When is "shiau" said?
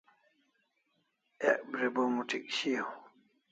2.57-2.91